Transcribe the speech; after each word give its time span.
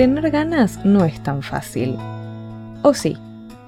Tener 0.00 0.30
ganas 0.30 0.82
no 0.82 1.04
es 1.04 1.22
tan 1.22 1.42
fácil. 1.42 1.98
O 2.80 2.94
sí, 2.94 3.18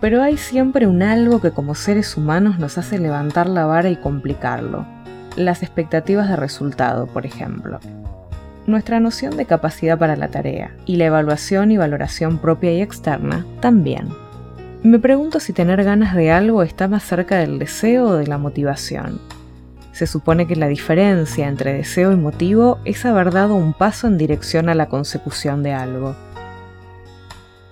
pero 0.00 0.23
hay 0.23 0.39
siempre 0.39 0.86
un 0.86 1.02
algo 1.02 1.43
que 1.43 1.50
como 1.50 1.75
seres 1.75 2.16
humanos 2.16 2.59
nos 2.59 2.79
hace 2.79 2.98
levantar 2.98 3.50
la 3.50 3.66
vara 3.66 3.91
y 3.91 3.96
complicarlo. 3.96 4.86
Las 5.36 5.62
expectativas 5.62 6.30
de 6.30 6.36
resultado, 6.36 7.07
por 7.07 7.27
ejemplo. 7.27 7.80
Nuestra 8.66 9.00
noción 9.00 9.36
de 9.36 9.44
capacidad 9.44 9.98
para 9.98 10.14
la 10.14 10.29
tarea 10.29 10.76
y 10.86 10.96
la 10.96 11.07
evaluación 11.07 11.72
y 11.72 11.76
valoración 11.76 12.39
propia 12.39 12.72
y 12.72 12.80
externa 12.80 13.44
también. 13.61 14.08
Me 14.84 14.98
pregunto 14.98 15.40
si 15.40 15.53
tener 15.53 15.82
ganas 15.82 16.14
de 16.14 16.30
algo 16.30 16.62
está 16.62 16.86
más 16.86 17.03
cerca 17.03 17.39
del 17.39 17.58
deseo 17.58 18.06
o 18.06 18.14
de 18.14 18.26
la 18.26 18.39
motivación. 18.39 19.20
Se 19.93 20.06
supone 20.06 20.46
que 20.46 20.56
la 20.56 20.68
diferencia 20.68 21.48
entre 21.48 21.72
deseo 21.72 22.12
y 22.12 22.17
motivo 22.17 22.79
es 22.84 23.04
haber 23.04 23.32
dado 23.32 23.54
un 23.54 23.75
paso 23.75 24.06
en 24.06 24.17
dirección 24.17 24.68
a 24.68 24.75
la 24.75 24.89
consecución 24.89 25.62
de 25.62 25.72
algo. 25.72 26.14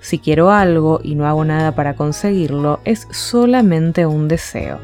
Si 0.00 0.18
quiero 0.18 0.50
algo 0.50 1.00
y 1.02 1.14
no 1.14 1.26
hago 1.26 1.44
nada 1.44 1.72
para 1.72 1.94
conseguirlo, 1.94 2.80
es 2.84 3.06
solamente 3.10 4.06
un 4.06 4.28
deseo. 4.28 4.80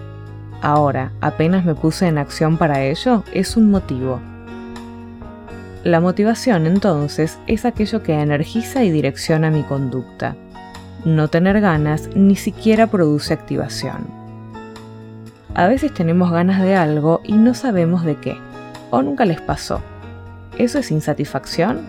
Ahora, 0.62 1.12
apenas 1.20 1.64
me 1.64 1.74
puse 1.74 2.06
en 2.06 2.18
acción 2.18 2.58
para 2.58 2.82
ello, 2.82 3.24
es 3.32 3.56
un 3.56 3.70
motivo. 3.70 4.20
La 5.86 6.00
motivación, 6.00 6.66
entonces, 6.66 7.38
es 7.46 7.64
aquello 7.64 8.02
que 8.02 8.12
energiza 8.12 8.82
y 8.82 8.90
direcciona 8.90 9.52
mi 9.52 9.62
conducta. 9.62 10.34
No 11.04 11.28
tener 11.28 11.60
ganas 11.60 12.10
ni 12.16 12.34
siquiera 12.34 12.88
produce 12.88 13.32
activación. 13.32 14.08
A 15.54 15.68
veces 15.68 15.94
tenemos 15.94 16.32
ganas 16.32 16.60
de 16.60 16.74
algo 16.74 17.20
y 17.22 17.34
no 17.34 17.54
sabemos 17.54 18.04
de 18.04 18.16
qué, 18.16 18.36
o 18.90 19.00
nunca 19.00 19.24
les 19.26 19.40
pasó. 19.40 19.80
¿Eso 20.58 20.80
es 20.80 20.90
insatisfacción? 20.90 21.82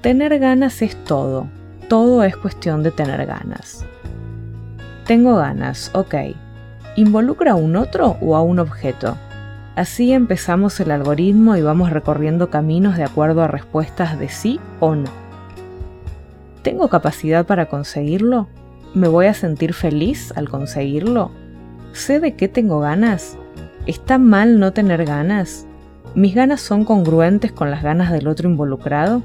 Tener 0.00 0.38
ganas 0.38 0.80
es 0.80 0.96
todo, 1.04 1.48
todo 1.90 2.24
es 2.24 2.34
cuestión 2.34 2.82
de 2.82 2.92
tener 2.92 3.26
ganas. 3.26 3.84
Tengo 5.04 5.36
ganas, 5.36 5.90
ok. 5.92 6.14
¿Involucra 6.96 7.52
a 7.52 7.56
un 7.56 7.76
otro 7.76 8.16
o 8.22 8.36
a 8.36 8.42
un 8.42 8.58
objeto? 8.58 9.18
Así 9.76 10.14
empezamos 10.14 10.80
el 10.80 10.90
algoritmo 10.90 11.54
y 11.54 11.60
vamos 11.60 11.90
recorriendo 11.90 12.48
caminos 12.48 12.96
de 12.96 13.04
acuerdo 13.04 13.42
a 13.42 13.46
respuestas 13.46 14.18
de 14.18 14.30
sí 14.30 14.58
o 14.80 14.94
no. 14.94 15.10
¿Tengo 16.62 16.88
capacidad 16.88 17.44
para 17.44 17.66
conseguirlo? 17.66 18.48
¿Me 18.94 19.06
voy 19.06 19.26
a 19.26 19.34
sentir 19.34 19.74
feliz 19.74 20.32
al 20.34 20.48
conseguirlo? 20.48 21.30
¿Sé 21.92 22.20
de 22.20 22.36
qué 22.36 22.48
tengo 22.48 22.80
ganas? 22.80 23.36
¿Está 23.86 24.16
mal 24.16 24.58
no 24.58 24.72
tener 24.72 25.04
ganas? 25.04 25.66
¿Mis 26.14 26.34
ganas 26.34 26.62
son 26.62 26.86
congruentes 26.86 27.52
con 27.52 27.70
las 27.70 27.82
ganas 27.82 28.10
del 28.10 28.28
otro 28.28 28.48
involucrado? 28.48 29.22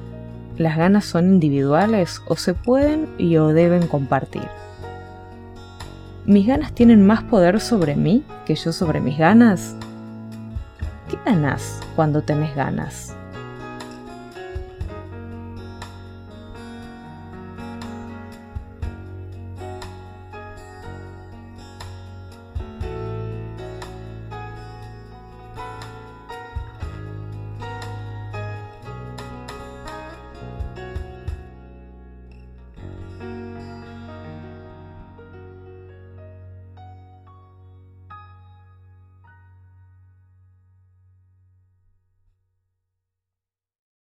¿Las 0.58 0.75
ganas 0.75 1.05
son 1.05 1.27
individuales 1.27 2.21
o 2.27 2.36
se 2.36 2.53
pueden 2.53 3.08
y 3.17 3.38
o 3.38 3.47
deben 3.53 3.88
compartir? 3.88 4.49
¿Mis 6.25 6.45
ganas 6.45 6.73
tienen 6.73 7.08
más 7.08 7.23
poder 7.23 7.61
sobre 7.61 7.95
mí 7.95 8.25
que 8.45 8.55
yo 8.55 8.73
sobre 8.73 8.99
mis 8.99 9.17
ganas? 9.17 9.77
¿Qué 11.12 11.17
cuando 11.94 12.22
tenés 12.22 12.56
ganas? 12.56 13.14